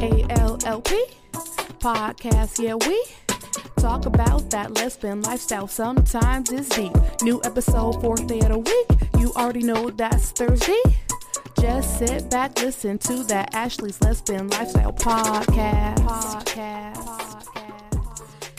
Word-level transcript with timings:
ALLP 0.00 0.90
podcast, 1.78 2.58
yeah, 2.58 2.74
we 2.74 3.04
talk 3.76 4.06
about 4.06 4.50
that 4.50 4.74
lesbian 4.74 5.22
lifestyle. 5.22 5.68
Sometimes 5.68 6.50
it's 6.50 6.68
deep. 6.70 6.92
New 7.22 7.40
episode, 7.44 8.00
fourth 8.00 8.26
day 8.26 8.40
of 8.40 8.48
the 8.48 8.58
week. 8.58 9.00
You 9.18 9.32
already 9.36 9.62
know 9.62 9.90
that's 9.90 10.32
Thursday. 10.32 10.82
Just 11.60 11.98
sit 11.98 12.30
back, 12.30 12.60
listen 12.60 12.98
to 12.98 13.22
that 13.24 13.54
Ashley's 13.54 14.00
Lesbian 14.00 14.48
Lifestyle 14.48 14.92
podcast. 14.92 15.96
Podcast. 15.98 16.44
podcast. 16.44 17.59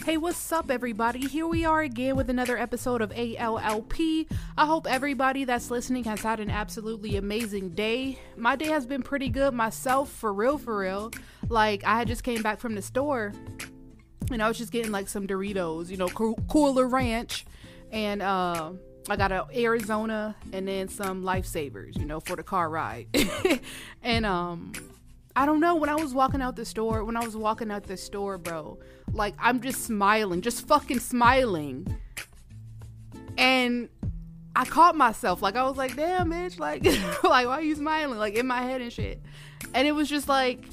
Hey, 0.04 0.18
what's 0.18 0.52
up, 0.52 0.72
everybody? 0.72 1.28
Here 1.28 1.46
we 1.46 1.64
are 1.64 1.82
again 1.82 2.16
with 2.16 2.32
another 2.32 2.58
episode 2.58 3.04
of 3.04 3.12
ALLP. 3.12 4.26
I 4.58 4.66
hope 4.66 4.88
everybody 4.90 5.44
that's 5.44 5.70
listening 5.70 6.06
has 6.06 6.22
had 6.22 6.40
an 6.40 6.50
absolutely 6.50 7.18
amazing 7.18 7.76
day. 7.76 8.18
My 8.36 8.56
day 8.56 8.66
has 8.70 8.88
been 8.88 9.04
pretty 9.04 9.30
good 9.30 9.54
myself, 9.54 10.10
for 10.12 10.34
real, 10.34 10.58
for 10.58 10.80
real. 10.80 11.12
Like, 11.50 11.84
I 11.86 12.04
just 12.06 12.24
came 12.24 12.42
back 12.42 12.60
from 12.60 12.74
the 12.74 12.82
store 12.82 13.32
and 14.32 14.42
I 14.42 14.48
was 14.48 14.58
just 14.58 14.72
getting 14.72 14.92
like 14.92 15.08
some 15.08 15.28
Doritos, 15.28 15.90
you 15.90 15.98
know, 15.98 16.10
Cooler 16.10 16.88
Ranch, 16.88 17.46
and 17.92 18.24
uh, 18.24 18.72
I 19.08 19.16
got 19.16 19.32
a 19.32 19.46
Arizona 19.56 20.36
and 20.52 20.68
then 20.68 20.88
some 20.88 21.24
Lifesavers, 21.24 21.96
you 22.00 22.06
know, 22.06 22.20
for 22.20 22.36
the 22.36 22.44
car 22.44 22.72
ride. 22.72 23.06
and 24.02 24.26
um, 24.26 24.74
I 25.36 25.46
don't 25.46 25.60
know 25.60 25.76
when 25.76 25.90
I 25.90 25.96
was 25.96 26.14
walking 26.14 26.42
out 26.42 26.56
the 26.56 26.66
store, 26.66 27.04
when 27.04 27.16
I 27.16 27.24
was 27.24 27.36
walking 27.36 27.72
out 27.72 27.84
the 27.84 27.98
store, 27.98 28.38
bro, 28.38 28.80
like 29.14 29.34
I'm 29.40 29.62
just 29.62 29.84
smiling, 29.84 30.42
just 30.42 30.68
fucking 30.68 31.00
smiling, 31.00 31.88
and 33.38 33.90
I 34.56 34.66
caught 34.66 34.96
myself, 34.96 35.42
like 35.42 35.56
I 35.56 35.64
was 35.64 35.78
like, 35.78 35.96
damn, 35.96 36.32
bitch, 36.32 36.60
like, 36.60 36.84
like 37.24 37.48
why 37.48 37.54
are 37.54 37.62
you 37.62 37.76
smiling, 37.76 38.20
like 38.20 38.36
in 38.36 38.48
my 38.48 38.62
head 38.62 38.82
and 38.82 38.92
shit, 38.92 39.22
and 39.74 39.88
it 39.88 39.94
was 39.94 40.10
just 40.10 40.28
like 40.28 40.66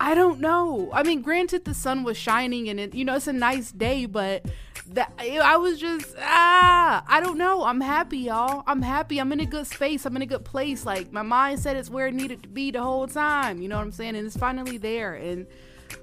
I 0.00 0.14
don't 0.14 0.40
know. 0.40 0.90
I 0.92 1.02
mean, 1.02 1.22
granted, 1.22 1.64
the 1.64 1.72
sun 1.72 2.02
was 2.02 2.16
shining 2.16 2.68
and 2.68 2.80
it, 2.80 2.94
you 2.94 3.04
know, 3.04 3.14
it's 3.14 3.26
a 3.26 3.32
nice 3.32 3.72
day, 3.72 4.06
but 4.06 4.44
that 4.92 5.12
I 5.18 5.56
was 5.56 5.80
just 5.80 6.14
ah, 6.18 7.04
I 7.06 7.20
don't 7.20 7.38
know. 7.38 7.64
I'm 7.64 7.80
happy, 7.80 8.18
y'all. 8.18 8.62
I'm 8.66 8.82
happy. 8.82 9.18
I'm 9.18 9.32
in 9.32 9.40
a 9.40 9.46
good 9.46 9.66
space. 9.66 10.04
I'm 10.04 10.16
in 10.16 10.22
a 10.22 10.26
good 10.26 10.44
place. 10.44 10.84
Like 10.84 11.12
my 11.12 11.22
mindset 11.22 11.76
is 11.76 11.90
where 11.90 12.08
it 12.08 12.14
needed 12.14 12.42
to 12.42 12.48
be 12.48 12.70
the 12.70 12.82
whole 12.82 13.06
time. 13.06 13.62
You 13.62 13.68
know 13.68 13.76
what 13.76 13.84
I'm 13.84 13.92
saying? 13.92 14.16
And 14.16 14.26
it's 14.26 14.36
finally 14.36 14.78
there. 14.78 15.14
And 15.14 15.46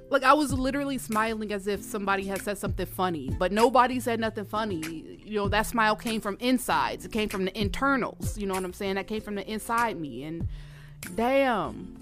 like 0.09 0.23
I 0.23 0.33
was 0.33 0.51
literally 0.51 0.97
smiling 0.97 1.51
as 1.51 1.67
if 1.67 1.81
somebody 1.81 2.25
had 2.25 2.41
said 2.41 2.57
something 2.57 2.85
funny, 2.85 3.29
but 3.38 3.51
nobody 3.51 3.99
said 3.99 4.19
nothing 4.19 4.45
funny. 4.45 5.19
You 5.23 5.35
know, 5.38 5.49
that 5.49 5.67
smile 5.67 5.95
came 5.95 6.21
from 6.21 6.38
insides. 6.39 7.05
It 7.05 7.11
came 7.11 7.29
from 7.29 7.45
the 7.45 7.59
internals. 7.59 8.38
You 8.38 8.47
know 8.47 8.55
what 8.55 8.63
I'm 8.63 8.73
saying? 8.73 8.95
That 8.95 9.07
came 9.07 9.21
from 9.21 9.35
the 9.35 9.49
inside 9.49 9.99
me. 9.99 10.23
And 10.23 10.47
damn 11.16 12.01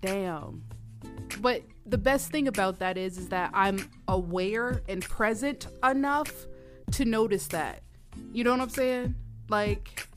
damn. 0.00 0.64
But 1.40 1.62
the 1.88 1.98
best 1.98 2.30
thing 2.30 2.48
about 2.48 2.78
that 2.80 2.98
is 2.98 3.16
is 3.18 3.28
that 3.30 3.50
I'm 3.54 3.90
aware 4.06 4.82
and 4.88 5.02
present 5.02 5.66
enough 5.82 6.46
to 6.92 7.04
notice 7.04 7.46
that. 7.48 7.82
You 8.32 8.44
know 8.44 8.50
what 8.50 8.60
I'm 8.60 8.68
saying? 8.68 9.14
Like 9.48 10.08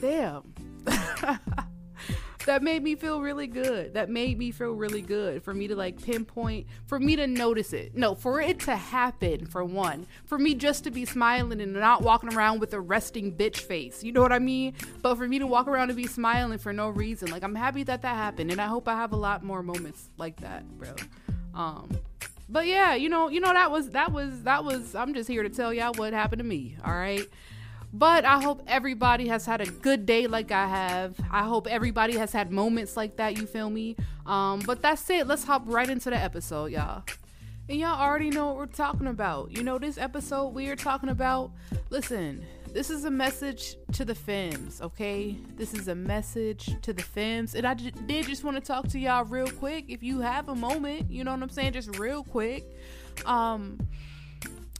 damn. 0.00 0.54
that 2.46 2.62
made 2.62 2.82
me 2.82 2.94
feel 2.94 3.20
really 3.20 3.46
good. 3.46 3.94
That 3.94 4.08
made 4.08 4.38
me 4.38 4.50
feel 4.50 4.72
really 4.72 5.02
good 5.02 5.42
for 5.42 5.52
me 5.52 5.68
to 5.68 5.76
like 5.76 6.02
pinpoint, 6.02 6.66
for 6.86 6.98
me 6.98 7.16
to 7.16 7.26
notice 7.26 7.72
it. 7.72 7.94
No, 7.94 8.14
for 8.14 8.40
it 8.40 8.60
to 8.60 8.74
happen, 8.74 9.46
for 9.46 9.64
one. 9.64 10.06
For 10.24 10.38
me 10.38 10.54
just 10.54 10.84
to 10.84 10.90
be 10.90 11.04
smiling 11.04 11.60
and 11.60 11.74
not 11.74 12.02
walking 12.02 12.32
around 12.32 12.60
with 12.60 12.72
a 12.72 12.80
resting 12.80 13.32
bitch 13.32 13.58
face. 13.58 14.02
You 14.02 14.12
know 14.12 14.22
what 14.22 14.32
I 14.32 14.38
mean? 14.38 14.74
But 15.02 15.16
for 15.16 15.28
me 15.28 15.38
to 15.38 15.46
walk 15.46 15.68
around 15.68 15.90
and 15.90 15.96
be 15.96 16.06
smiling 16.06 16.58
for 16.58 16.72
no 16.72 16.88
reason. 16.88 17.30
Like, 17.30 17.42
I'm 17.42 17.54
happy 17.54 17.82
that 17.84 18.02
that 18.02 18.16
happened. 18.16 18.50
And 18.50 18.60
I 18.60 18.66
hope 18.66 18.88
I 18.88 18.94
have 18.94 19.12
a 19.12 19.16
lot 19.16 19.42
more 19.42 19.62
moments 19.62 20.08
like 20.16 20.40
that, 20.40 20.66
bro. 20.78 20.94
Um, 21.54 21.90
but 22.48 22.66
yeah, 22.66 22.94
you 22.94 23.08
know, 23.08 23.28
you 23.28 23.40
know 23.40 23.52
that 23.52 23.70
was 23.70 23.90
that 23.90 24.12
was 24.12 24.42
that 24.42 24.64
was 24.64 24.94
I'm 24.94 25.14
just 25.14 25.28
here 25.28 25.42
to 25.42 25.48
tell 25.48 25.74
y'all 25.74 25.92
what 25.94 26.12
happened 26.12 26.38
to 26.38 26.44
me, 26.44 26.76
all 26.84 26.94
right? 26.94 27.26
But 27.92 28.24
I 28.24 28.42
hope 28.42 28.62
everybody 28.66 29.28
has 29.28 29.46
had 29.46 29.60
a 29.60 29.66
good 29.66 30.06
day 30.06 30.26
like 30.26 30.52
I 30.52 30.66
have. 30.66 31.16
I 31.30 31.44
hope 31.44 31.66
everybody 31.66 32.16
has 32.16 32.32
had 32.32 32.50
moments 32.50 32.96
like 32.96 33.16
that, 33.16 33.38
you 33.38 33.46
feel 33.46 33.70
me? 33.70 33.96
Um, 34.26 34.60
but 34.66 34.82
that's 34.82 35.08
it. 35.10 35.26
Let's 35.26 35.44
hop 35.44 35.62
right 35.66 35.88
into 35.88 36.10
the 36.10 36.16
episode, 36.16 36.72
y'all. 36.72 37.04
And 37.68 37.80
y'all 37.80 38.00
already 38.00 38.30
know 38.30 38.46
what 38.46 38.56
we're 38.56 38.66
talking 38.66 39.06
about. 39.06 39.50
You 39.50 39.64
know, 39.64 39.78
this 39.78 39.98
episode 39.98 40.48
we 40.48 40.68
are 40.68 40.76
talking 40.76 41.08
about, 41.08 41.50
listen, 41.90 42.44
this 42.72 42.90
is 42.90 43.06
a 43.06 43.10
message 43.10 43.76
to 43.92 44.04
the 44.04 44.14
femmes, 44.14 44.80
okay? 44.82 45.36
This 45.56 45.72
is 45.72 45.88
a 45.88 45.94
message 45.94 46.76
to 46.82 46.92
the 46.92 47.02
femmes. 47.02 47.54
And 47.54 47.66
I 47.66 47.74
j- 47.74 47.90
did 48.06 48.26
just 48.26 48.44
want 48.44 48.56
to 48.56 48.60
talk 48.60 48.86
to 48.88 48.98
y'all 48.98 49.24
real 49.24 49.48
quick. 49.48 49.86
If 49.88 50.02
you 50.02 50.20
have 50.20 50.48
a 50.48 50.54
moment, 50.54 51.10
you 51.10 51.24
know 51.24 51.32
what 51.32 51.42
I'm 51.42 51.48
saying? 51.48 51.72
Just 51.72 51.98
real 51.98 52.22
quick. 52.22 52.70
Um, 53.24 53.78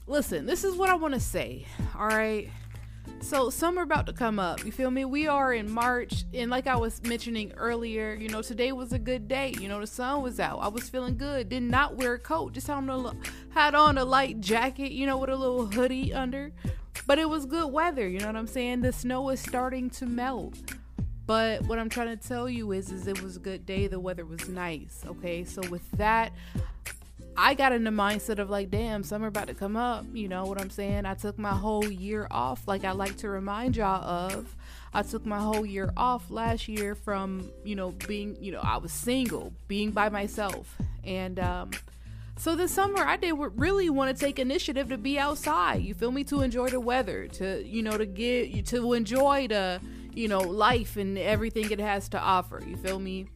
listen, 0.05 0.45
this 0.45 0.63
is 0.63 0.75
what 0.75 0.89
I 0.89 0.95
want 0.95 1.15
to 1.15 1.19
say, 1.19 1.65
all 1.97 2.07
right? 2.07 2.49
So 3.19 3.49
summer 3.49 3.81
about 3.81 4.05
to 4.05 4.13
come 4.13 4.39
up. 4.39 4.63
You 4.63 4.71
feel 4.71 4.89
me? 4.89 5.03
We 5.03 5.27
are 5.27 5.53
in 5.53 5.69
March, 5.69 6.23
and 6.33 6.49
like 6.49 6.65
I 6.65 6.77
was 6.77 7.03
mentioning 7.03 7.51
earlier, 7.57 8.13
you 8.13 8.29
know, 8.29 8.41
today 8.41 8.71
was 8.71 8.93
a 8.93 8.99
good 8.99 9.27
day. 9.27 9.53
You 9.59 9.67
know, 9.67 9.81
the 9.81 9.87
sun 9.87 10.21
was 10.21 10.39
out. 10.39 10.59
I 10.59 10.69
was 10.69 10.87
feeling 10.89 11.17
good. 11.17 11.49
Did 11.49 11.63
not 11.63 11.97
wear 11.97 12.13
a 12.13 12.19
coat. 12.19 12.53
Just 12.53 12.67
had 12.67 12.77
on 12.77 12.89
a 12.89 13.13
had 13.49 13.75
on 13.75 13.97
a 13.97 14.05
light 14.05 14.39
jacket. 14.39 14.91
You 14.91 15.05
know, 15.05 15.17
with 15.17 15.29
a 15.29 15.35
little 15.35 15.65
hoodie 15.65 16.13
under. 16.13 16.53
But 17.05 17.19
it 17.19 17.27
was 17.27 17.45
good 17.45 17.71
weather. 17.71 18.07
You 18.07 18.19
know 18.19 18.27
what 18.27 18.35
I'm 18.37 18.47
saying? 18.47 18.81
The 18.81 18.93
snow 18.93 19.29
is 19.29 19.39
starting 19.39 19.89
to 19.91 20.05
melt. 20.05 20.57
But 21.25 21.63
what 21.63 21.79
I'm 21.79 21.89
trying 21.89 22.17
to 22.17 22.27
tell 22.27 22.47
you 22.49 22.71
is, 22.71 22.89
is 22.91 23.07
it 23.07 23.21
was 23.21 23.35
a 23.35 23.39
good 23.41 23.65
day. 23.65 23.87
The 23.87 23.99
weather 23.99 24.25
was 24.25 24.47
nice. 24.47 25.03
Okay, 25.05 25.43
so 25.43 25.61
with 25.69 25.89
that, 25.91 26.31
I 27.39 27.53
got 27.53 27.71
in 27.71 27.83
the 27.83 27.91
mindset 27.91 28.39
of 28.39 28.49
like, 28.49 28.71
damn, 28.71 29.03
summer 29.03 29.27
about 29.27 29.47
to 29.47 29.53
come 29.53 29.77
up. 29.77 30.05
You 30.11 30.27
know 30.27 30.45
what 30.45 30.59
I'm 30.59 30.71
saying? 30.71 31.05
I 31.05 31.13
took 31.13 31.37
my 31.37 31.51
whole 31.51 31.85
year 31.85 32.27
off, 32.31 32.67
like 32.67 32.83
I 32.83 32.91
like 32.91 33.15
to 33.17 33.29
remind 33.29 33.77
y'all 33.77 34.03
of. 34.03 34.55
I 34.91 35.03
took 35.03 35.23
my 35.23 35.39
whole 35.39 35.63
year 35.63 35.91
off 35.95 36.31
last 36.31 36.67
year 36.67 36.95
from, 36.95 37.51
you 37.63 37.75
know, 37.75 37.91
being, 38.07 38.35
you 38.41 38.51
know, 38.51 38.61
I 38.63 38.77
was 38.77 38.91
single, 38.91 39.53
being 39.67 39.91
by 39.91 40.09
myself. 40.09 40.75
And 41.03 41.39
um, 41.39 41.71
so 42.37 42.55
this 42.55 42.71
summer, 42.71 43.05
I 43.05 43.17
did 43.17 43.33
really 43.37 43.91
want 43.91 44.17
to 44.17 44.25
take 44.25 44.39
initiative 44.39 44.89
to 44.89 44.97
be 44.97 45.19
outside. 45.19 45.83
You 45.83 45.93
feel 45.93 46.11
me? 46.11 46.23
To 46.23 46.41
enjoy 46.41 46.69
the 46.69 46.79
weather, 46.79 47.27
to, 47.27 47.63
you 47.63 47.83
know, 47.83 47.99
to 47.99 48.07
get, 48.07 48.65
to 48.67 48.93
enjoy 48.93 49.47
the, 49.47 49.79
you 50.11 50.27
know, 50.27 50.39
life 50.39 50.97
and 50.97 51.19
everything 51.19 51.69
it 51.69 51.79
has 51.79 52.09
to 52.09 52.19
offer. 52.19 52.63
You 52.65 52.77
feel 52.77 52.97
me? 52.97 53.27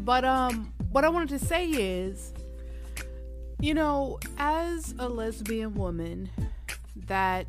But 0.00 0.26
um, 0.26 0.74
what 0.90 1.04
I 1.04 1.08
wanted 1.08 1.30
to 1.30 1.38
say 1.38 1.66
is, 1.68 2.34
you 3.62 3.74
know, 3.74 4.18
as 4.38 4.92
a 4.98 5.08
lesbian 5.08 5.72
woman 5.76 6.28
that, 7.06 7.46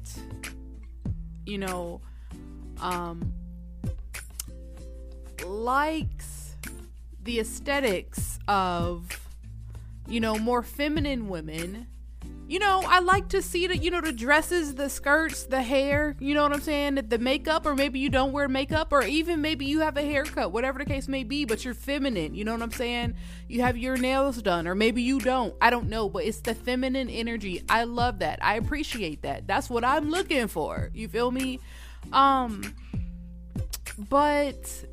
you 1.44 1.58
know, 1.58 2.00
um, 2.80 3.34
likes 5.44 6.56
the 7.24 7.40
aesthetics 7.40 8.38
of, 8.48 9.28
you 10.08 10.20
know, 10.20 10.38
more 10.38 10.62
feminine 10.62 11.30
women 11.30 11.88
you 12.48 12.60
know, 12.60 12.84
I 12.86 13.00
like 13.00 13.30
to 13.30 13.42
see 13.42 13.68
the, 13.68 13.78
you 13.78 13.90
know, 13.90 14.02
the 14.02 14.12
dresses, 14.12 14.76
the 14.76 14.90
skirts, 14.90 15.46
the 15.46 15.62
hair, 15.62 16.16
you 16.20 16.36
know 16.36 16.44
what 16.44 16.54
I'm 16.54 16.62
saying? 16.62 16.96
The 17.08 17.18
makeup, 17.18 17.66
or 17.66 17.74
maybe 17.76 18.00
you 18.00 18.10
don't 18.10 18.32
wear 18.32 18.48
makeup, 18.48 18.92
or 18.92 19.04
even 19.04 19.42
maybe 19.42 19.66
you 19.66 19.80
have 19.80 19.98
a 19.98 20.02
haircut, 20.02 20.52
whatever 20.52 20.80
the 20.80 20.86
case 20.86 21.08
may 21.08 21.24
be, 21.24 21.46
but 21.46 21.64
you're 21.64 21.74
feminine, 21.74 22.36
you 22.36 22.44
know 22.44 22.52
what 22.52 22.62
I'm 22.62 22.72
saying? 22.72 23.16
You 23.48 23.62
have 23.62 23.78
your 23.78 23.98
nails 23.98 24.42
done, 24.42 24.68
or 24.68 24.76
maybe 24.76 25.02
you 25.02 25.20
don't. 25.20 25.56
I 25.62 25.70
don't 25.70 25.90
know, 25.90 26.10
but 26.10 26.26
it's 26.26 26.42
the 26.42 26.54
feminine 26.54 27.10
energy. 27.10 27.64
I 27.70 27.86
love 27.86 28.20
that. 28.20 28.44
I 28.44 28.56
appreciate 28.56 29.22
that. 29.22 29.48
That's 29.48 29.70
what 29.70 29.86
I'm 29.86 30.10
looking 30.10 30.48
for. 30.48 30.90
You 30.94 31.08
feel 31.08 31.32
me? 31.32 31.60
Um, 32.12 32.76
but 33.98 34.86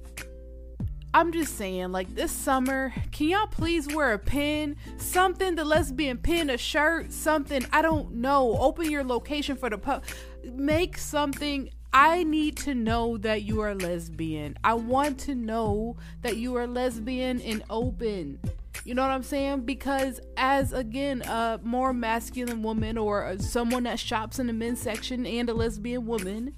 I'm 1.12 1.32
just 1.32 1.56
saying, 1.56 1.90
like 1.90 2.14
this 2.14 2.30
summer, 2.30 2.92
can 3.10 3.28
y'all 3.28 3.48
please 3.48 3.88
wear 3.88 4.12
a 4.12 4.18
pin? 4.18 4.76
Something, 4.96 5.56
the 5.56 5.64
lesbian 5.64 6.18
pin, 6.18 6.50
a 6.50 6.56
shirt, 6.56 7.12
something. 7.12 7.66
I 7.72 7.82
don't 7.82 8.14
know. 8.14 8.56
Open 8.58 8.88
your 8.88 9.02
location 9.02 9.56
for 9.56 9.68
the 9.68 9.78
pub. 9.78 10.04
Make 10.44 10.96
something. 10.96 11.70
I 11.92 12.22
need 12.22 12.56
to 12.58 12.74
know 12.74 13.16
that 13.18 13.42
you 13.42 13.60
are 13.60 13.74
lesbian. 13.74 14.56
I 14.62 14.74
want 14.74 15.18
to 15.20 15.34
know 15.34 15.96
that 16.22 16.36
you 16.36 16.54
are 16.54 16.68
lesbian 16.68 17.40
and 17.40 17.64
open. 17.68 18.38
You 18.84 18.94
know 18.94 19.02
what 19.02 19.10
I'm 19.10 19.24
saying? 19.24 19.62
Because 19.62 20.20
as 20.36 20.72
again, 20.72 21.22
a 21.22 21.58
more 21.64 21.92
masculine 21.92 22.62
woman 22.62 22.96
or 22.96 23.36
someone 23.38 23.82
that 23.82 23.98
shops 23.98 24.38
in 24.38 24.46
the 24.46 24.52
men's 24.52 24.80
section 24.80 25.26
and 25.26 25.50
a 25.50 25.54
lesbian 25.54 26.06
woman, 26.06 26.54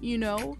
you 0.00 0.16
know, 0.16 0.56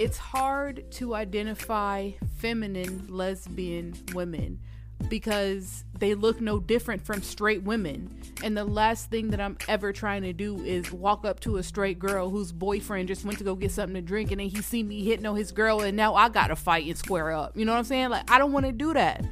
it's 0.00 0.16
hard 0.16 0.90
to 0.90 1.14
identify 1.14 2.10
feminine 2.38 3.04
lesbian 3.10 3.92
women. 4.14 4.58
because 5.08 5.84
they 5.98 6.14
look 6.14 6.42
no 6.42 6.60
different 6.60 7.04
from 7.04 7.22
straight 7.22 7.62
women. 7.62 8.20
And 8.44 8.54
the 8.54 8.64
last 8.66 9.10
thing 9.10 9.30
that 9.30 9.40
I'm 9.40 9.56
ever 9.66 9.94
trying 9.94 10.22
to 10.22 10.34
do 10.34 10.60
is 10.60 10.92
walk 10.92 11.24
up 11.24 11.40
to 11.40 11.56
a 11.56 11.62
straight 11.62 11.98
girl 11.98 12.28
whose 12.28 12.52
boyfriend 12.52 13.08
just 13.08 13.24
went 13.24 13.38
to 13.38 13.44
go 13.44 13.54
get 13.54 13.72
something 13.72 13.94
to 13.94 14.02
drink 14.02 14.30
and 14.30 14.40
then 14.40 14.48
he 14.48 14.60
see 14.60 14.82
me 14.82 15.02
hitting 15.02 15.24
on 15.24 15.36
his 15.36 15.52
girl 15.52 15.80
and 15.80 15.96
now 15.96 16.14
I 16.14 16.28
gotta 16.28 16.54
fight 16.54 16.86
and 16.86 16.98
square 16.98 17.32
up. 17.32 17.56
You 17.56 17.64
know 17.64 17.72
what 17.72 17.78
I'm 17.78 17.84
saying? 17.84 18.10
Like 18.10 18.30
I 18.30 18.38
don't 18.38 18.52
wanna 18.52 18.72
do 18.72 18.92
that. 18.92 19.24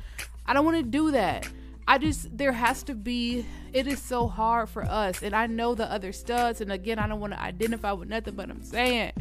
I 0.47 0.55
don't 0.55 0.65
wanna 0.65 0.83
do 0.83 1.11
that. 1.11 1.47
I 1.87 1.99
just 1.99 2.37
there 2.37 2.53
has 2.53 2.83
to 2.85 2.95
be 2.95 3.45
it 3.73 3.87
is 3.87 4.01
so 4.01 4.27
hard 4.27 4.71
for 4.71 4.85
us 4.85 5.23
and 5.23 5.35
I 5.35 5.47
know 5.47 5.75
the 5.75 5.91
other 5.91 6.13
studs 6.13 6.63
and 6.63 6.73
again 6.73 6.99
I 6.99 7.09
don't 7.09 7.21
want 7.21 7.35
to 7.35 7.41
identify 7.41 7.93
with 7.93 8.09
nothing 8.09 8.35
but 8.35 8.51
I'm 8.51 8.63
saying 8.63 9.13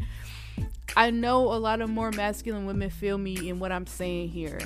I 0.95 1.11
know 1.11 1.53
a 1.53 1.59
lot 1.59 1.81
of 1.81 1.89
more 1.89 2.11
masculine 2.11 2.65
women 2.65 2.89
feel 2.89 3.17
me 3.17 3.49
in 3.49 3.59
what 3.59 3.71
I'm 3.71 3.85
saying 3.85 4.29
here 4.29 4.59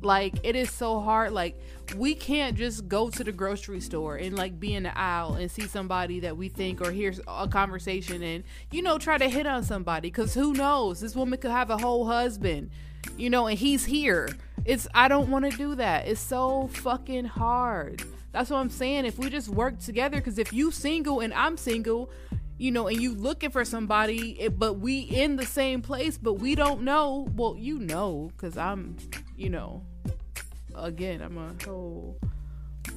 like 0.00 0.34
it 0.42 0.56
is 0.56 0.70
so 0.70 1.00
hard. 1.00 1.32
Like 1.32 1.58
we 1.96 2.14
can't 2.14 2.56
just 2.56 2.88
go 2.88 3.10
to 3.10 3.24
the 3.24 3.32
grocery 3.32 3.80
store 3.80 4.16
and 4.16 4.36
like 4.36 4.58
be 4.58 4.74
in 4.74 4.84
the 4.84 4.96
aisle 4.96 5.34
and 5.34 5.50
see 5.50 5.66
somebody 5.66 6.20
that 6.20 6.36
we 6.36 6.48
think 6.48 6.80
or 6.80 6.90
hear 6.90 7.14
a 7.26 7.48
conversation 7.48 8.22
and 8.22 8.44
you 8.70 8.82
know 8.82 8.98
try 8.98 9.18
to 9.18 9.28
hit 9.28 9.46
on 9.46 9.64
somebody 9.64 10.08
because 10.08 10.34
who 10.34 10.52
knows 10.52 11.00
this 11.00 11.16
woman 11.16 11.38
could 11.38 11.50
have 11.50 11.70
a 11.70 11.78
whole 11.78 12.06
husband, 12.06 12.70
you 13.16 13.30
know, 13.30 13.46
and 13.46 13.58
he's 13.58 13.84
here. 13.84 14.28
It's 14.64 14.86
I 14.94 15.08
don't 15.08 15.30
want 15.30 15.50
to 15.50 15.56
do 15.56 15.74
that. 15.76 16.06
It's 16.06 16.20
so 16.20 16.68
fucking 16.68 17.24
hard. 17.24 18.02
That's 18.32 18.50
what 18.50 18.58
I'm 18.58 18.70
saying. 18.70 19.06
If 19.06 19.18
we 19.18 19.30
just 19.30 19.48
work 19.48 19.78
together, 19.78 20.18
because 20.18 20.38
if 20.38 20.52
you 20.52 20.70
single 20.70 21.20
and 21.20 21.32
I'm 21.32 21.56
single, 21.56 22.10
you 22.58 22.72
know, 22.72 22.88
and 22.88 23.00
you 23.00 23.14
looking 23.14 23.50
for 23.50 23.64
somebody, 23.64 24.48
but 24.48 24.74
we 24.74 25.00
in 25.00 25.36
the 25.36 25.46
same 25.46 25.80
place, 25.80 26.18
but 26.18 26.34
we 26.34 26.54
don't 26.54 26.82
know. 26.82 27.28
Well, 27.34 27.56
you 27.56 27.78
know, 27.78 28.30
because 28.36 28.58
I'm, 28.58 28.96
you 29.36 29.48
know, 29.48 29.82
again, 30.74 31.22
I'm 31.22 31.38
a 31.38 31.54
whole 31.64 32.18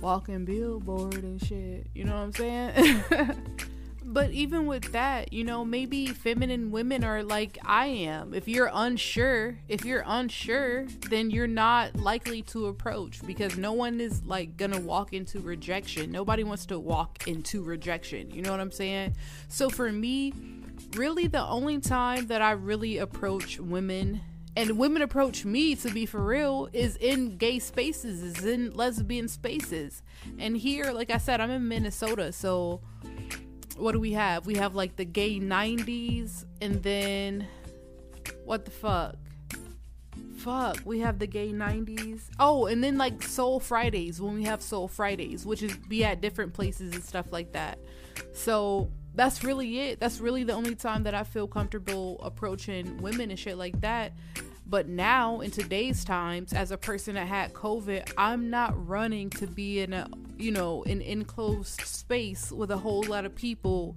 walking 0.02 0.46
billboard 0.46 1.24
and 1.24 1.40
shit. 1.42 1.88
You 1.94 2.06
know 2.06 2.16
what 2.16 2.22
I'm 2.22 2.34
saying? 2.34 3.44
but 4.04 4.32
even 4.32 4.66
with 4.66 4.92
that, 4.94 5.32
you 5.32 5.44
know, 5.44 5.64
maybe 5.64 6.08
feminine 6.08 6.72
women 6.72 7.04
are 7.04 7.24
like 7.24 7.58
I 7.64 7.86
am. 7.86 8.34
If 8.34 8.48
you're 8.48 8.70
unsure, 8.74 9.60
if 9.68 9.86
you're 9.86 10.04
unsure, 10.06 10.86
then 11.10 11.30
you're 11.30 11.48
not 11.48 11.96
likely 11.96 12.42
to 12.44 12.68
approach 12.68 13.26
because 13.26 13.58
no 13.58 13.74
one 13.74 14.02
is 14.02 14.24
like 14.26 14.58
gonna 14.58 14.80
walk 14.80 15.14
into 15.14 15.40
rejection. 15.40 16.12
Nobody 16.12 16.44
wants 16.44 16.66
to 16.68 16.80
walk 16.80 17.28
into 17.28 17.64
rejection. 17.64 18.32
You 18.32 18.42
know 18.42 18.52
what 18.52 18.60
I'm 18.60 18.72
saying? 18.72 19.16
So 19.48 19.70
for 19.70 19.92
me, 19.92 20.34
really 20.96 21.28
the 21.28 21.46
only 21.46 21.80
time 21.80 22.28
that 22.28 22.42
I 22.42 22.52
really 22.52 22.98
approach 22.98 23.60
women 23.60 24.22
and 24.56 24.78
women 24.78 25.02
approach 25.02 25.46
me 25.46 25.76
to 25.76 25.90
be 25.90 26.06
for 26.06 26.20
real 26.20 26.68
is 26.74 26.98
in 26.98 27.38
gay 27.38 27.60
spaces 27.60 28.22
is 28.22 28.44
in 28.46 28.74
lesbian 28.74 29.30
spaces 29.30 30.04
and 30.40 30.58
here 30.58 30.92
like 30.92 31.10
i 31.10 31.18
said 31.18 31.40
i'm 31.40 31.50
in 31.50 31.66
minnesota 31.70 32.34
so 32.34 32.82
what 33.78 33.94
do 33.94 34.00
we 34.00 34.12
have 34.14 34.46
we 34.46 34.56
have 34.56 34.76
like 34.76 34.96
the 34.96 35.06
gay 35.06 35.40
90s 35.40 36.46
and 36.62 36.82
then 36.84 37.48
what 38.46 38.66
the 38.66 38.72
fuck 38.72 39.16
fuck 40.38 40.78
we 40.86 41.00
have 41.00 41.20
the 41.20 41.28
gay 41.28 41.52
90s 41.52 42.22
oh 42.40 42.66
and 42.66 42.84
then 42.84 42.98
like 42.98 43.22
soul 43.22 43.60
fridays 43.60 44.20
when 44.20 44.34
we 44.34 44.44
have 44.44 44.62
soul 44.62 44.88
fridays 44.88 45.46
which 45.46 45.62
is 45.62 45.76
be 45.88 46.04
at 46.04 46.20
different 46.20 46.54
places 46.54 46.94
and 46.94 47.04
stuff 47.04 47.32
like 47.32 47.52
that 47.52 47.78
so 48.34 48.90
that's 49.14 49.44
really 49.44 49.80
it. 49.80 50.00
That's 50.00 50.20
really 50.20 50.44
the 50.44 50.54
only 50.54 50.76
time 50.76 51.04
that 51.04 51.14
I 51.14 51.24
feel 51.24 51.48
comfortable 51.48 52.20
approaching 52.24 53.02
women 53.02 53.30
and 53.30 53.40
shit 53.40 53.58
like 53.58 53.80
that. 53.82 54.14
But 54.66 54.88
now 54.88 55.42
in 55.42 55.52
today's 55.52 56.06
times, 56.06 56.54
as 56.54 56.72
a 56.72 56.78
person 56.78 57.16
that 57.16 57.28
had 57.28 57.52
COVID, 57.54 58.14
I'm 58.18 58.50
not 58.50 58.88
running 58.88 59.30
to 59.32 59.48
be 59.48 59.82
in 59.82 59.92
a 59.92 60.08
you 60.42 60.52
know 60.52 60.84
an 60.84 61.02
enclosed 61.02 61.82
space 61.82 62.52
with 62.52 62.72
a 62.72 62.78
whole 62.78 63.04
lot 63.04 63.26
of 63.26 63.36
people. 63.36 63.96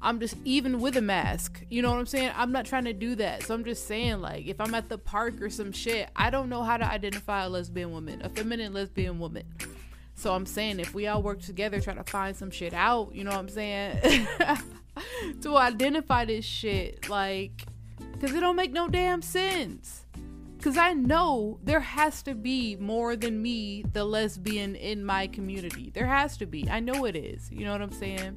I'm 0.00 0.20
just 0.20 0.36
even 0.44 0.80
with 0.80 0.96
a 0.98 1.02
mask. 1.02 1.62
You 1.70 1.80
know 1.80 1.90
what 1.90 1.98
I'm 1.98 2.06
saying? 2.06 2.32
I'm 2.36 2.52
not 2.52 2.66
trying 2.66 2.84
to 2.84 2.92
do 2.92 3.14
that. 3.16 3.42
So 3.44 3.54
I'm 3.54 3.64
just 3.64 3.86
saying 3.86 4.20
like 4.20 4.46
if 4.46 4.60
I'm 4.60 4.74
at 4.74 4.88
the 4.88 4.98
park 4.98 5.40
or 5.40 5.48
some 5.48 5.72
shit, 5.72 6.10
I 6.14 6.30
don't 6.30 6.48
know 6.48 6.62
how 6.62 6.76
to 6.76 6.84
identify 6.84 7.44
a 7.44 7.48
lesbian 7.48 7.90
woman, 7.90 8.20
a 8.22 8.28
feminine 8.28 8.72
lesbian 8.72 9.18
woman. 9.18 9.44
So 10.14 10.32
I'm 10.34 10.46
saying 10.46 10.80
if 10.80 10.94
we 10.94 11.06
all 11.06 11.22
work 11.22 11.42
together, 11.42 11.80
try 11.80 11.94
to 11.94 12.04
find 12.04 12.36
some 12.36 12.50
shit 12.50 12.72
out, 12.72 13.14
you 13.14 13.24
know 13.24 13.30
what 13.30 13.40
I'm 13.40 13.48
saying? 13.48 14.26
to 15.42 15.56
identify 15.56 16.24
this 16.24 16.44
shit, 16.44 17.08
like, 17.08 17.64
because 18.12 18.32
it 18.34 18.40
don't 18.40 18.56
make 18.56 18.72
no 18.72 18.88
damn 18.88 19.22
sense. 19.22 20.03
Because 20.64 20.78
I 20.78 20.94
know 20.94 21.58
there 21.62 21.80
has 21.80 22.22
to 22.22 22.34
be 22.34 22.74
more 22.76 23.16
than 23.16 23.42
me, 23.42 23.84
the 23.92 24.02
lesbian 24.02 24.74
in 24.76 25.04
my 25.04 25.26
community. 25.26 25.90
There 25.92 26.06
has 26.06 26.38
to 26.38 26.46
be. 26.46 26.66
I 26.70 26.80
know 26.80 27.04
it 27.04 27.14
is. 27.14 27.52
You 27.52 27.66
know 27.66 27.72
what 27.72 27.82
I'm 27.82 27.92
saying? 27.92 28.34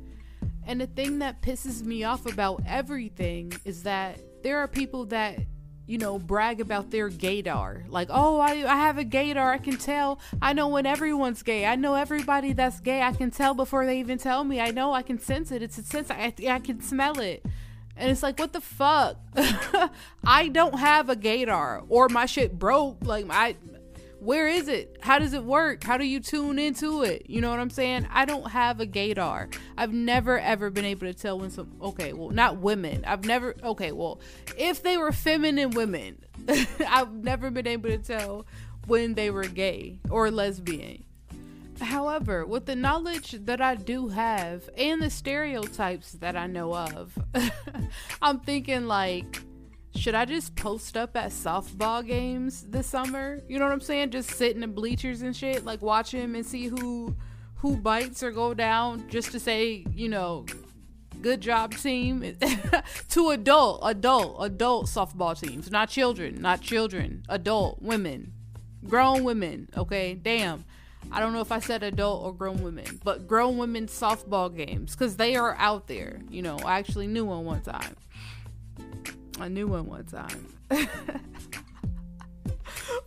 And 0.65 0.81
the 0.81 0.87
thing 0.87 1.19
that 1.19 1.41
pisses 1.41 1.83
me 1.83 2.03
off 2.03 2.25
about 2.25 2.63
everything 2.67 3.53
is 3.63 3.83
that 3.83 4.19
there 4.43 4.57
are 4.57 4.67
people 4.67 5.05
that 5.05 5.39
you 5.85 5.97
know, 5.97 6.19
brag 6.19 6.59
about 6.59 6.91
their 6.91 7.09
gaydar. 7.09 7.87
Like, 7.87 8.09
oh, 8.11 8.41
I, 8.41 8.69
I 8.69 8.75
have 8.75 8.97
a 8.97 9.05
gaydar. 9.05 9.53
I 9.53 9.57
can 9.57 9.77
tell. 9.77 10.19
I 10.41 10.51
know 10.51 10.67
when 10.67 10.85
everyone's 10.85 11.43
gay. 11.43 11.65
I 11.65 11.77
know 11.77 11.95
everybody 11.95 12.51
that's 12.51 12.81
gay. 12.81 13.01
I 13.03 13.13
can 13.13 13.31
tell 13.31 13.53
before 13.53 13.85
they 13.85 14.01
even 14.01 14.17
tell 14.17 14.43
me. 14.43 14.59
I 14.59 14.71
know. 14.71 14.91
I 14.91 15.01
can 15.01 15.17
sense 15.17 15.49
it. 15.49 15.61
It's 15.61 15.77
a 15.77 15.83
sense. 15.83 16.11
I, 16.11 16.33
I 16.49 16.59
can 16.59 16.81
smell 16.81 17.21
it. 17.21 17.45
And 17.97 18.11
it's 18.11 18.23
like, 18.23 18.39
what 18.39 18.53
the 18.53 18.61
fuck? 18.61 19.17
I 20.23 20.49
don't 20.49 20.77
have 20.77 21.09
a 21.09 21.15
gaydar 21.15 21.85
or 21.89 22.09
my 22.09 22.25
shit 22.25 22.57
broke. 22.57 22.97
Like, 23.01 23.25
I 23.29 23.55
where 24.19 24.47
is 24.47 24.67
it? 24.67 24.97
How 25.01 25.19
does 25.19 25.33
it 25.33 25.43
work? 25.43 25.83
How 25.83 25.97
do 25.97 26.05
you 26.05 26.19
tune 26.19 26.57
into 26.57 27.03
it? 27.03 27.29
You 27.29 27.39
know 27.39 27.49
what 27.49 27.59
I'm 27.59 27.69
saying? 27.69 28.07
I 28.11 28.25
don't 28.25 28.49
have 28.51 28.79
a 28.79 28.85
gaydar. 28.85 29.55
I've 29.77 29.93
never 29.93 30.39
ever 30.39 30.69
been 30.69 30.85
able 30.85 31.07
to 31.07 31.13
tell 31.13 31.39
when 31.39 31.51
some 31.51 31.75
okay, 31.81 32.13
well, 32.13 32.29
not 32.29 32.57
women. 32.57 33.03
I've 33.05 33.25
never 33.25 33.55
okay, 33.63 33.91
well, 33.91 34.19
if 34.57 34.83
they 34.83 34.97
were 34.97 35.11
feminine 35.11 35.71
women, 35.71 36.23
I've 36.87 37.13
never 37.13 37.51
been 37.51 37.67
able 37.67 37.89
to 37.89 37.99
tell 37.99 38.45
when 38.87 39.13
they 39.13 39.29
were 39.29 39.43
gay 39.43 39.99
or 40.09 40.31
lesbian. 40.31 41.03
However, 41.81 42.45
with 42.45 42.65
the 42.65 42.75
knowledge 42.75 43.31
that 43.45 43.61
I 43.61 43.75
do 43.75 44.07
have 44.09 44.69
and 44.77 45.01
the 45.01 45.09
stereotypes 45.09 46.13
that 46.13 46.35
I 46.35 46.47
know 46.47 46.75
of, 46.75 47.17
I'm 48.21 48.39
thinking 48.39 48.85
like 48.85 49.41
should 49.97 50.15
I 50.15 50.25
just 50.25 50.55
post 50.55 50.95
up 50.95 51.15
at 51.17 51.31
softball 51.31 52.05
games 52.05 52.63
this 52.69 52.87
summer? 52.87 53.41
You 53.47 53.57
know 53.57 53.65
what 53.65 53.71
I'm 53.71 53.81
saying? 53.81 54.11
Just 54.11 54.29
sit 54.29 54.53
in 54.53 54.61
the 54.61 54.67
bleachers 54.67 55.23
and 55.23 55.35
shit, 55.35 55.65
like 55.65 55.81
watch 55.81 56.11
him 56.13 56.35
and 56.35 56.45
see 56.45 56.67
who 56.67 57.15
who 57.55 57.75
bites 57.75 58.21
or 58.21 58.31
go 58.31 58.53
down 58.53 59.09
just 59.09 59.31
to 59.31 59.39
say, 59.39 59.83
you 59.91 60.07
know, 60.07 60.45
good 61.21 61.41
job 61.41 61.73
team 61.75 62.37
to 63.09 63.29
adult, 63.31 63.79
adult, 63.83 64.37
adult 64.39 64.85
softball 64.85 65.39
teams, 65.39 65.71
not 65.71 65.89
children, 65.89 66.39
not 66.39 66.61
children, 66.61 67.23
adult 67.27 67.81
women, 67.81 68.33
grown 68.87 69.23
women, 69.23 69.67
okay? 69.75 70.13
Damn. 70.13 70.65
I 71.11 71.19
don't 71.19 71.33
know 71.33 71.41
if 71.41 71.51
I 71.51 71.59
said 71.59 71.83
adult 71.83 72.23
or 72.23 72.33
grown 72.33 72.61
women, 72.61 72.99
but 73.03 73.27
grown 73.27 73.57
women 73.57 73.87
softball 73.87 74.53
games 74.55 74.93
because 74.93 75.15
they 75.15 75.35
are 75.35 75.55
out 75.55 75.87
there. 75.87 76.19
You 76.29 76.41
know, 76.41 76.57
I 76.59 76.79
actually 76.79 77.07
knew 77.07 77.25
one 77.25 77.45
one 77.45 77.61
time. 77.61 77.95
I 79.39 79.47
knew 79.47 79.67
one 79.67 79.85
one 79.85 80.05
time. 80.05 80.47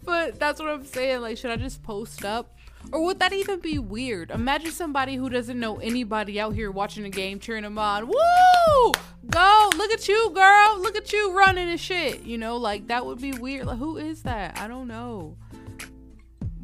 but 0.04 0.38
that's 0.38 0.61
what 0.61 0.68
I'm 0.68 0.85
saying. 0.85 1.20
Like, 1.20 1.37
should 1.37 1.50
I 1.50 1.56
just 1.56 1.82
post 1.82 2.25
up? 2.25 2.56
Or 2.92 3.04
would 3.04 3.18
that 3.20 3.32
even 3.32 3.61
be 3.61 3.78
weird? 3.78 4.30
Imagine 4.30 4.70
somebody 4.70 5.16
who 5.16 5.28
doesn't 5.28 5.61
know 5.61 5.76
anybody 5.76 6.40
out 6.40 6.54
here 6.54 6.70
watching 6.70 7.02
the 7.04 7.11
game 7.11 7.38
cheering 7.38 7.62
them 7.62 7.78
on. 7.78 8.09
Woo! 8.09 8.92
Go! 9.28 9.70
Look 9.76 9.92
at 9.92 10.09
you, 10.09 10.30
girl! 10.35 10.80
Look 10.80 10.97
at 10.97 11.12
you 11.12 11.37
running 11.37 11.68
and 11.68 11.78
shit. 11.78 12.23
You 12.23 12.38
know, 12.38 12.56
like 12.56 12.88
that 12.88 13.04
would 13.04 13.20
be 13.20 13.32
weird. 13.32 13.66
Like, 13.66 13.78
who 13.78 13.99
is 13.99 14.23
that? 14.23 14.59
I 14.59 14.66
don't 14.66 14.88
know. 14.88 15.37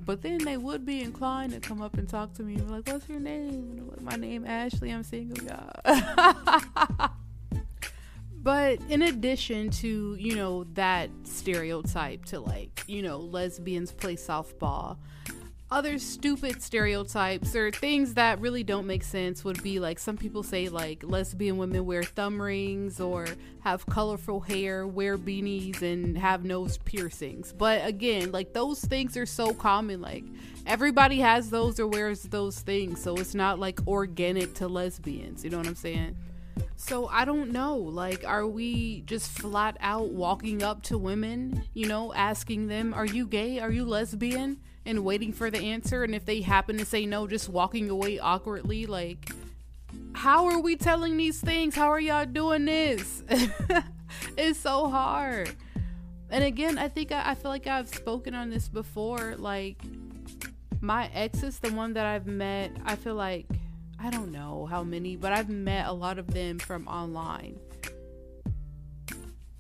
But 0.07 0.23
then 0.23 0.39
they 0.39 0.57
would 0.57 0.87
be 0.87 1.03
inclined 1.03 1.53
to 1.53 1.61
come 1.61 1.83
up 1.83 1.99
and 1.99 2.09
talk 2.09 2.33
to 2.35 2.43
me. 2.43 2.57
Like, 2.57 2.87
what's 2.89 3.09
your 3.09 3.21
name? 3.21 3.93
My 4.01 4.17
name 4.17 4.47
Ashley. 4.47 4.91
I'm 4.91 5.03
single, 5.03 5.45
y'all. 5.45 7.11
But 8.47 8.79
in 8.89 9.03
addition 9.03 9.71
to, 9.71 10.15
you 10.15 10.37
know, 10.37 10.63
that 10.75 11.11
stereotype 11.25 12.27
to 12.27 12.39
like, 12.39 12.85
you 12.87 13.03
know, 13.03 13.19
lesbians 13.19 13.91
play 13.91 14.15
softball, 14.15 14.99
other 15.71 15.99
stupid 15.99 16.63
stereotypes 16.63 17.57
or 17.57 17.73
things 17.73 18.15
that 18.15 18.41
really 18.41 18.63
don't 18.63 18.87
make 18.87 19.03
sense 19.03 19.43
would 19.45 19.61
be 19.65 19.81
like 19.81 19.99
some 19.99 20.17
people 20.17 20.45
say 20.45 20.69
like 20.69 21.03
lesbian 21.03 21.57
women 21.57 21.85
wear 21.85 22.05
thumb 22.05 22.41
rings 22.41 23.01
or 23.01 23.27
have 23.61 23.85
colorful 23.87 24.41
hair, 24.41 24.87
wear 24.87 25.19
beanies 25.19 25.83
and 25.83 26.17
have 26.17 26.45
nose 26.45 26.79
piercings. 26.79 27.53
But 27.53 27.85
again, 27.85 28.31
like 28.31 28.53
those 28.53 28.81
things 28.81 29.17
are 29.17 29.27
so 29.27 29.53
common 29.53 30.01
like 30.01 30.25
everybody 30.67 31.19
has 31.19 31.51
those 31.51 31.81
or 31.81 31.89
wears 31.89 32.23
those 32.23 32.61
things, 32.61 33.03
so 33.03 33.17
it's 33.17 33.35
not 33.35 33.59
like 33.59 33.85
organic 33.89 34.55
to 34.55 34.69
lesbians, 34.69 35.43
you 35.43 35.51
know 35.51 35.59
what 35.59 35.67
I'm 35.67 35.75
saying? 35.75 36.17
So 36.77 37.09
I 37.09 37.25
don't 37.25 37.51
know. 37.51 37.77
Like, 37.77 38.25
are 38.25 38.47
we 38.47 39.01
just 39.03 39.31
flat 39.31 39.77
out 39.81 40.11
walking 40.11 40.63
up 40.63 40.83
to 40.85 40.99
women, 40.99 41.65
you 41.75 41.87
know, 41.87 42.15
asking 42.15 42.69
them, 42.69 42.95
Are 42.95 43.07
you 43.07 43.27
gay? 43.27 43.59
Are 43.59 43.71
you 43.71 43.85
lesbian? 43.85 44.59
And 44.87 45.05
waiting 45.05 45.33
for 45.33 45.51
the 45.51 45.59
answer. 45.59 46.05
And 46.05 46.15
if 46.15 46.25
they 46.25 46.41
happen 46.41 46.79
to 46.79 46.85
say 46.85 47.05
no, 47.05 47.27
just 47.27 47.49
walking 47.49 47.91
away 47.91 48.19
awkwardly. 48.19 48.87
Like, 48.87 49.33
how 50.15 50.47
are 50.47 50.61
we 50.61 50.77
telling 50.77 51.17
these 51.17 51.41
things? 51.41 51.75
How 51.75 51.91
are 51.91 52.01
y'all 52.01 52.25
doing 52.25 52.65
this? 52.65 53.23
it's 54.37 54.59
so 54.59 54.89
hard. 54.89 55.51
And 56.31 56.43
again, 56.43 56.79
I 56.79 56.89
think 56.89 57.13
I, 57.13 57.31
I 57.31 57.35
feel 57.35 57.51
like 57.51 57.67
I've 57.67 57.89
spoken 57.89 58.35
on 58.35 58.49
this 58.51 58.69
before. 58.69 59.35
Like, 59.37 59.83
my 60.81 61.11
exes, 61.13 61.59
the 61.59 61.73
one 61.73 61.95
that 61.95 62.07
I've 62.07 62.27
met, 62.27 62.71
I 62.85 62.97
feel 62.97 63.15
like 63.15 63.47
I 63.99 64.11
don't 64.11 64.31
know 64.31 64.67
how 64.67 64.83
many, 64.83 65.17
but 65.17 65.33
I've 65.33 65.49
met 65.49 65.87
a 65.87 65.93
lot 65.93 66.19
of 66.19 66.29
them 66.33 66.59
from 66.59 66.87
online. 66.87 67.59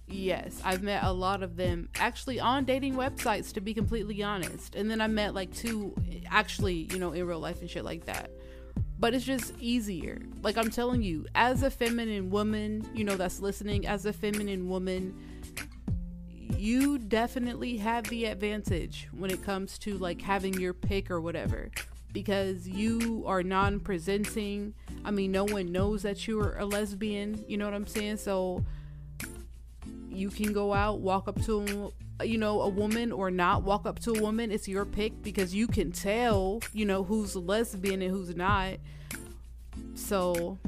Yes, 0.09 0.61
I've 0.65 0.83
met 0.83 1.03
a 1.03 1.13
lot 1.13 1.43
of 1.43 1.57
them 1.57 1.89
actually 1.97 2.39
on 2.39 2.65
dating 2.65 2.95
websites, 2.95 3.53
to 3.55 3.61
be 3.61 3.75
completely 3.75 4.23
honest. 4.23 4.77
And 4.77 4.91
then 4.91 5.01
I 5.01 5.09
met 5.09 5.35
like 5.35 5.53
two 5.53 5.95
actually, 6.31 6.89
you 6.93 6.99
know, 6.99 7.13
in 7.13 7.27
real 7.27 7.41
life 7.41 7.61
and 7.61 7.69
shit 7.69 7.85
like 7.85 8.07
that. 8.07 8.31
But 8.99 9.15
it's 9.15 9.25
just 9.25 9.53
easier. 9.59 10.23
Like 10.43 10.57
I'm 10.57 10.71
telling 10.71 11.03
you, 11.03 11.27
as 11.35 11.63
a 11.63 11.71
feminine 11.71 12.31
woman, 12.31 12.89
you 12.95 13.05
know, 13.05 13.17
that's 13.17 13.41
listening, 13.41 13.87
as 13.87 14.07
a 14.07 14.13
feminine 14.13 14.69
woman, 14.69 15.15
you 16.57 16.99
definitely 16.99 17.77
have 17.77 18.05
the 18.05 18.27
advantage 18.27 19.09
when 19.13 19.31
it 19.31 19.43
comes 19.45 19.79
to 19.81 19.99
like 19.99 20.23
having 20.23 20.55
your 20.55 20.73
pick 20.73 21.11
or 21.11 21.21
whatever 21.21 21.71
because 22.13 22.67
you 22.67 23.25
are 23.27 23.43
non 23.43 23.81
presenting. 23.81 24.73
I 25.05 25.11
mean, 25.11 25.33
no 25.33 25.45
one 25.45 25.73
knows 25.73 26.03
that 26.03 26.27
you're 26.27 26.57
a 26.57 26.65
lesbian, 26.65 27.45
you 27.47 27.59
know 27.59 27.67
what 27.67 27.75
I'm 27.75 27.87
saying? 27.87 28.19
So 28.19 28.65
you 30.17 30.31
can 30.31 30.53
go 30.53 30.73
out, 30.73 31.01
walk 31.01 31.29
up 31.29 31.41
to 31.45 31.93
you 32.23 32.39
know 32.39 32.63
a 32.63 32.69
woman 32.69 33.13
or 33.13 33.31
not 33.31 33.63
walk 33.63 33.87
up 33.87 33.99
to 34.01 34.13
a 34.13 34.21
woman. 34.21 34.51
It's 34.51 34.69
your 34.69 34.85
pick 34.85 35.23
because 35.23 35.55
you 35.55 35.67
can 35.67 35.93
tell 35.93 36.61
you 36.73 36.85
know 36.85 37.05
who's 37.05 37.37
lesbian 37.37 38.03
and 38.03 38.11
who's 38.11 38.35
not. 38.35 38.75
So 39.95 40.59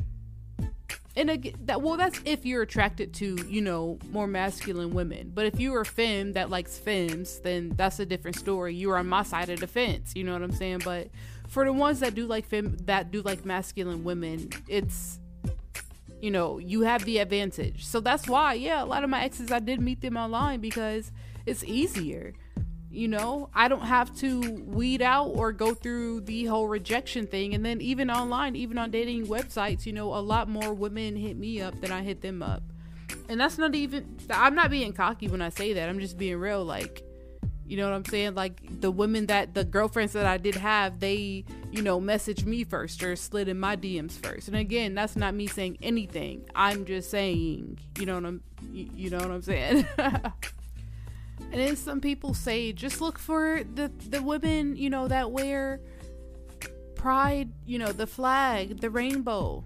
and 1.17 1.31
again, 1.31 1.55
that 1.65 1.83
well 1.83 1.97
that's 1.97 2.21
if 2.25 2.45
you're 2.45 2.63
attracted 2.63 3.15
to 3.15 3.37
you 3.49 3.61
know 3.61 3.99
more 4.11 4.27
masculine 4.27 4.91
women. 4.91 5.33
But 5.35 5.47
if 5.47 5.59
you're 5.59 5.81
a 5.81 5.87
femme 5.87 6.35
that 6.35 6.51
likes 6.51 6.79
femmes 6.79 7.41
then 7.41 7.73
that's 7.77 7.99
a 7.99 8.07
different 8.07 8.37
story. 8.37 8.75
You're 8.75 8.97
on 8.97 9.09
my 9.09 9.23
side 9.23 9.49
of 9.49 9.61
the 9.61 9.67
fence. 9.67 10.13
You 10.15 10.25
know 10.25 10.33
what 10.35 10.43
i'm 10.43 10.53
saying? 10.53 10.83
But 10.85 11.09
for 11.49 11.65
the 11.65 11.73
ones 11.73 12.01
that 12.01 12.15
do 12.15 12.27
like 12.27 12.47
fem 12.47 12.77
that 12.85 13.11
do 13.11 13.23
like 13.23 13.45
masculine 13.45 14.05
women 14.05 14.51
it's 14.69 15.19
you 16.21 16.31
know, 16.31 16.59
you 16.59 16.83
have 16.83 17.05
the 17.05 17.19
advantage. 17.19 17.87
So 17.87 18.01
that's 18.01 18.29
why, 18.29 18.55
yeah, 18.55 18.83
a 18.83 18.87
lot 18.87 19.05
of 19.05 19.11
my 19.11 19.23
exes, 19.23 19.53
I 19.53 19.59
did 19.61 19.81
meet 19.81 20.01
them 20.01 20.17
online 20.17 20.61
because 20.61 21.13
it's 21.47 21.65
easier. 21.65 22.35
You 22.91 23.09
know, 23.09 23.51
I 23.55 23.69
don't 23.69 23.87
have 23.87 24.17
to 24.19 24.41
weed 24.67 25.03
out 25.03 25.27
or 25.27 25.53
go 25.53 25.75
through 25.75 26.23
the 26.23 26.47
whole 26.47 26.69
rejection 26.69 27.27
thing. 27.27 27.55
And 27.55 27.65
then 27.65 27.81
even 27.81 28.11
online, 28.11 28.57
even 28.57 28.79
on 28.79 28.91
dating 28.91 29.27
websites, 29.27 29.85
you 29.85 29.93
know, 29.93 30.15
a 30.15 30.21
lot 30.21 30.49
more 30.49 30.73
women 30.73 31.15
hit 31.15 31.37
me 31.37 31.61
up 31.61 31.81
than 31.81 31.93
I 31.93 32.03
hit 32.03 32.23
them 32.23 32.43
up. 32.43 32.63
And 33.29 33.41
that's 33.41 33.59
not 33.59 33.75
even, 33.75 34.19
I'm 34.31 34.55
not 34.55 34.71
being 34.71 34.93
cocky 34.95 35.29
when 35.29 35.43
I 35.43 35.51
say 35.51 35.75
that. 35.75 35.89
I'm 35.89 36.01
just 36.01 36.17
being 36.17 36.37
real. 36.37 36.65
Like, 36.65 37.03
you 37.69 37.77
know 37.77 37.85
what 37.85 37.95
I'm 37.95 38.05
saying? 38.07 38.35
Like 38.35 38.81
the 38.81 38.91
women 38.91 39.27
that 39.27 39.55
the 39.55 39.63
girlfriends 39.63 40.15
that 40.15 40.25
I 40.25 40.39
did 40.39 40.57
have, 40.57 41.01
they, 41.01 41.45
you 41.71 41.83
know, 41.83 42.01
messaged 42.01 42.47
me 42.47 42.65
first 42.65 43.03
or 43.03 43.15
slid 43.15 43.47
in 43.47 43.61
my 43.61 43.77
DMs 43.77 44.13
first. 44.13 44.49
And 44.49 44.57
again, 44.57 44.95
that's 44.95 45.17
not 45.17 45.35
me 45.35 45.47
saying 45.47 45.77
anything. 45.83 46.49
I'm 46.55 46.87
just 46.87 47.11
saying, 47.11 47.79
you 47.99 48.07
know 48.07 48.15
what 48.15 48.25
I'm 48.25 48.43
you 48.73 49.11
know 49.11 49.19
what 49.19 49.31
I'm 49.31 49.43
saying? 49.43 49.87
and 49.99 50.33
then 51.53 51.77
some 51.77 52.01
people 52.01 52.33
say 52.33 52.73
just 52.73 53.03
look 53.03 53.19
for 53.19 53.63
the 53.75 53.93
the 54.09 54.23
women, 54.23 54.75
you 54.77 54.89
know, 54.89 55.07
that 55.07 55.31
wear 55.31 55.81
pride, 56.95 57.51
you 57.67 57.79
know, 57.79 57.93
the 57.93 58.07
flag, 58.07 58.81
the 58.81 58.91
rainbow. 58.91 59.63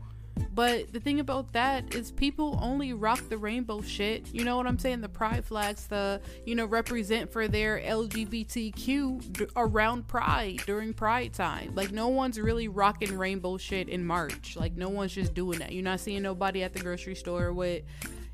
But 0.55 0.93
the 0.93 1.01
thing 1.01 1.19
about 1.19 1.53
that 1.55 1.95
is 1.95 2.11
people 2.11 2.59
only 2.61 2.93
rock 2.93 3.21
the 3.29 3.39
rainbow 3.39 3.81
shit. 3.81 4.33
You 4.35 4.45
know 4.45 4.57
what 4.57 4.67
I'm 4.67 4.79
saying? 4.79 5.01
The 5.01 5.09
pride 5.09 5.45
flags, 5.45 5.87
the, 5.87 6.21
you 6.45 6.55
know, 6.55 6.67
represent 6.67 7.33
for 7.33 7.49
their 7.49 7.81
LGBTQ 7.81 9.33
d- 9.33 9.47
around 9.57 10.09
pride 10.09 10.61
during 10.67 10.93
pride 10.93 11.33
time. 11.33 11.73
Like, 11.75 11.91
no 11.91 12.09
one's 12.09 12.39
really 12.39 12.69
rocking 12.69 13.17
rainbow 13.17 13.57
shit 13.57 13.89
in 13.89 14.05
March. 14.05 14.57
Like, 14.57 14.77
no 14.77 14.91
one's 14.91 15.15
just 15.15 15.33
doing 15.33 15.59
that. 15.61 15.73
You're 15.73 15.85
not 15.85 16.01
seeing 16.01 16.23
nobody 16.23 16.63
at 16.63 16.75
the 16.75 16.81
grocery 16.81 17.15
store 17.15 17.53
with, 17.53 17.83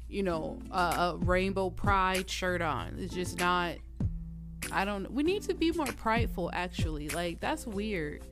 you 0.09 0.25
know, 0.25 0.59
a, 0.73 0.77
a 0.77 1.17
rainbow 1.21 1.71
pride 1.71 2.29
shirt 2.29 2.63
on. 2.63 2.97
It's 2.99 3.15
just 3.15 3.39
not. 3.39 3.75
I 4.73 4.85
don't. 4.85 5.11
We 5.13 5.23
need 5.23 5.43
to 5.43 5.55
be 5.55 5.71
more 5.71 5.87
prideful, 5.87 6.51
actually. 6.53 7.11
Like, 7.11 7.39
that's 7.39 7.65
weird. 7.65 8.23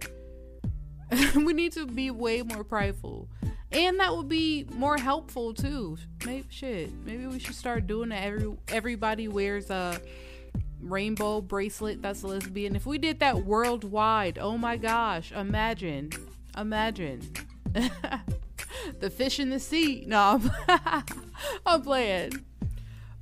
we 1.36 1.52
need 1.52 1.72
to 1.72 1.86
be 1.86 2.10
way 2.10 2.42
more 2.42 2.64
prideful 2.64 3.28
and 3.72 4.00
that 4.00 4.16
would 4.16 4.28
be 4.28 4.66
more 4.72 4.96
helpful 4.96 5.54
too. 5.54 5.98
Maybe 6.24 6.46
shit. 6.50 6.92
Maybe 7.04 7.26
we 7.26 7.38
should 7.38 7.54
start 7.54 7.86
doing 7.86 8.10
that. 8.10 8.22
Every 8.22 8.56
everybody 8.68 9.28
wears 9.28 9.70
a 9.70 10.00
rainbow 10.80 11.40
bracelet 11.40 12.02
that's 12.02 12.22
lesbian. 12.22 12.76
If 12.76 12.86
we 12.86 12.98
did 12.98 13.20
that 13.20 13.44
worldwide, 13.44 14.38
oh 14.38 14.56
my 14.56 14.76
gosh! 14.76 15.32
Imagine, 15.32 16.10
imagine. 16.56 17.22
the 19.00 19.10
fish 19.10 19.38
in 19.40 19.50
the 19.50 19.60
sea. 19.60 20.04
No, 20.06 20.40
I'm, 20.68 21.04
I'm 21.66 21.82
playing. 21.82 22.44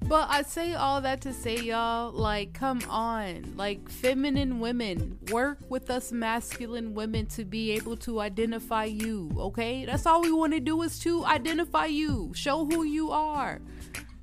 But 0.07 0.29
I 0.29 0.43
say 0.43 0.75
all 0.75 1.01
that 1.01 1.23
to 1.23 1.33
say, 1.33 1.57
y'all, 1.57 2.13
like, 2.13 2.53
come 2.53 2.83
on. 2.89 3.55
Like, 3.57 3.89
feminine 3.89 4.61
women, 4.61 5.19
work 5.31 5.59
with 5.71 5.89
us 5.91 6.13
masculine 6.13 6.95
women 6.95 7.27
to 7.29 7.45
be 7.45 7.73
able 7.73 7.97
to 7.99 8.21
identify 8.21 8.85
you, 8.85 9.31
okay? 9.39 9.87
That's 9.87 10.05
all 10.05 10.21
we 10.21 10.31
want 10.31 10.53
to 10.53 10.61
do 10.61 10.83
is 10.83 10.99
to 11.01 11.25
identify 11.25 11.87
you, 11.87 12.33
show 12.35 12.67
who 12.67 12.85
you 12.85 13.13
are. 13.13 13.61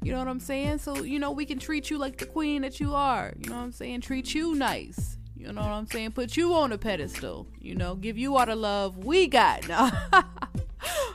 You 0.03 0.11
know 0.11 0.19
what 0.19 0.27
I'm 0.27 0.39
saying? 0.39 0.79
So, 0.79 1.03
you 1.03 1.17
know, 1.17 1.31
we 1.31 1.45
can 1.45 1.57
treat 1.57 1.89
you 1.89 1.97
like 1.97 2.17
the 2.17 2.25
queen 2.25 2.61
that 2.61 2.79
you 2.79 2.93
are. 2.93 3.33
You 3.39 3.49
know 3.49 3.57
what 3.57 3.63
I'm 3.63 3.71
saying? 3.71 4.01
Treat 4.01 4.35
you 4.35 4.53
nice. 4.55 5.17
You 5.35 5.51
know 5.51 5.61
what 5.61 5.71
I'm 5.71 5.87
saying? 5.87 6.11
Put 6.11 6.37
you 6.37 6.53
on 6.53 6.71
a 6.71 6.77
pedestal. 6.77 7.47
You 7.59 7.73
know, 7.73 7.95
give 7.95 8.17
you 8.17 8.37
all 8.37 8.45
the 8.45 8.55
love 8.55 9.03
we 9.03 9.27
got. 9.27 9.67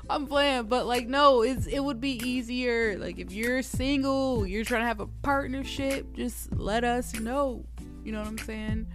I'm 0.08 0.26
playing, 0.26 0.64
but 0.64 0.86
like 0.86 1.08
no, 1.08 1.42
it's 1.42 1.66
it 1.66 1.80
would 1.80 2.00
be 2.00 2.20
easier. 2.24 2.96
Like 2.98 3.18
if 3.18 3.32
you're 3.32 3.62
single, 3.62 4.46
you're 4.46 4.64
trying 4.64 4.82
to 4.82 4.86
have 4.86 5.00
a 5.00 5.06
partnership, 5.06 6.14
just 6.14 6.52
let 6.56 6.84
us 6.84 7.18
know. 7.18 7.64
You 8.04 8.12
know 8.12 8.20
what 8.20 8.28
I'm 8.28 8.38
saying? 8.38 8.86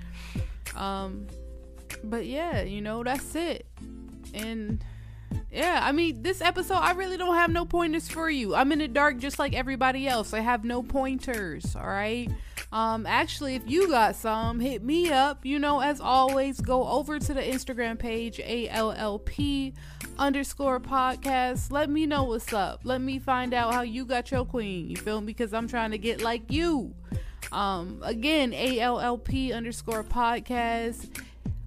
Um 0.76 1.28
but 2.04 2.26
yeah, 2.26 2.62
you 2.62 2.82
know, 2.82 3.04
that's 3.04 3.36
it. 3.36 3.68
And 4.34 4.84
yeah, 5.52 5.82
I 5.84 5.92
mean, 5.92 6.22
this 6.22 6.42
episode, 6.42 6.76
I 6.76 6.92
really 6.94 7.18
don't 7.18 7.36
have 7.36 7.50
no 7.50 7.66
pointers 7.66 8.08
for 8.08 8.30
you. 8.30 8.56
I'm 8.56 8.72
in 8.72 8.80
the 8.80 8.88
dark 8.88 9.18
just 9.18 9.40
like 9.40 9.54
everybody 9.54 10.08
else. 10.08 10.34
I 10.34 10.40
have 10.40 10.64
no 10.64 10.82
pointers, 10.82 11.76
all 11.76 11.88
right? 11.88 12.30
Um, 12.72 13.06
actually, 13.06 13.56
if 13.56 13.64
you 13.70 13.90
got 13.90 14.16
some, 14.16 14.60
hit 14.62 14.82
me 14.82 15.10
up. 15.12 15.46
You 15.46 15.60
know, 15.60 15.82
as 15.82 16.00
always, 16.00 16.62
go 16.62 16.88
over 16.88 17.20
to 17.20 17.34
the 17.34 17.42
Instagram 17.42 18.00
page, 18.00 18.38
ALLP 18.38 19.74
underscore 20.22 20.80
podcast. 20.80 21.72
Let 21.72 21.90
me 21.90 22.06
know 22.06 22.26
what's 22.26 22.54
up. 22.54 22.82
Let 22.84 23.02
me 23.02 23.18
find 23.18 23.56
out 23.56 23.74
how 23.74 23.82
you 23.82 24.06
got 24.06 24.30
your 24.30 24.46
queen. 24.46 24.88
You 24.88 24.96
feel 24.96 25.20
me? 25.20 25.28
Because 25.28 25.52
I'm 25.52 25.68
trying 25.68 25.92
to 25.92 25.98
get 25.98 26.22
like 26.22 26.52
you. 26.52 26.94
Um, 27.52 28.00
again, 28.04 28.52
ALLP 28.52 29.54
underscore 29.54 30.04
podcast 30.04 31.10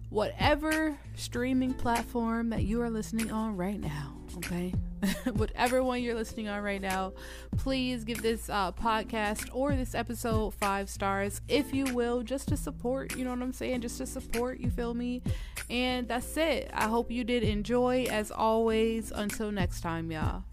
whatever 0.08 0.96
streaming 1.16 1.74
platform 1.74 2.50
that 2.50 2.62
you 2.62 2.80
are 2.80 2.88
listening 2.88 3.32
on 3.32 3.56
right 3.56 3.80
now, 3.80 4.14
okay? 4.36 4.72
whatever 5.34 5.82
one 5.82 6.02
you're 6.02 6.14
listening 6.14 6.48
on 6.48 6.62
right 6.62 6.80
now, 6.80 7.12
please 7.56 8.04
give 8.04 8.22
this 8.22 8.48
uh, 8.48 8.72
podcast 8.72 9.48
or 9.52 9.74
this 9.74 9.94
episode 9.94 10.54
five 10.54 10.88
stars, 10.88 11.40
if 11.48 11.74
you 11.74 11.84
will, 11.94 12.22
just 12.22 12.48
to 12.48 12.56
support, 12.56 13.16
you 13.16 13.24
know 13.24 13.30
what 13.30 13.42
I'm 13.42 13.52
saying? 13.52 13.80
Just 13.80 13.98
to 13.98 14.06
support, 14.06 14.60
you 14.60 14.70
feel 14.70 14.94
me? 14.94 15.22
And 15.70 16.08
that's 16.08 16.36
it. 16.36 16.70
I 16.72 16.88
hope 16.88 17.10
you 17.10 17.24
did 17.24 17.42
enjoy. 17.42 18.06
As 18.10 18.30
always, 18.30 19.10
until 19.10 19.50
next 19.50 19.80
time, 19.80 20.10
y'all. 20.10 20.44